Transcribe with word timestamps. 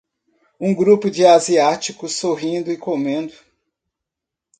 Um 0.59 0.73
grupo 0.73 1.11
de 1.11 1.27
asiáticos 1.27 2.15
sorrindo 2.15 2.71
e 2.71 2.75
comendo 2.75 3.35